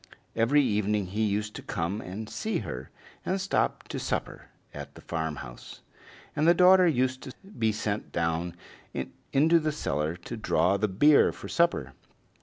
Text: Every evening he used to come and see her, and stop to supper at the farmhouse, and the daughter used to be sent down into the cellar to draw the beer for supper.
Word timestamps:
Every 0.35 0.63
evening 0.63 1.05
he 1.05 1.21
used 1.21 1.53
to 1.57 1.61
come 1.61 2.01
and 2.01 2.27
see 2.27 2.57
her, 2.65 2.89
and 3.23 3.39
stop 3.39 3.87
to 3.89 3.99
supper 3.99 4.47
at 4.73 4.95
the 4.95 5.01
farmhouse, 5.01 5.81
and 6.35 6.47
the 6.47 6.55
daughter 6.55 6.87
used 6.87 7.21
to 7.21 7.33
be 7.45 7.71
sent 7.71 8.11
down 8.11 8.55
into 9.31 9.59
the 9.59 9.71
cellar 9.71 10.15
to 10.15 10.37
draw 10.37 10.77
the 10.77 10.87
beer 10.87 11.31
for 11.31 11.47
supper. 11.47 11.93